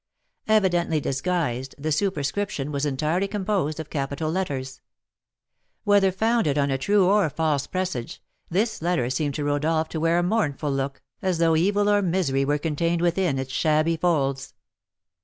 [0.47, 4.81] Evidently disguised, the superscription was entirely composed of capital letters.
[5.83, 8.19] Whether founded on a true or false presage,
[8.49, 12.43] this letter seemed to Rodolph to wear a mournful look, as though evil or misery
[12.43, 14.55] were contained within its shabby folds.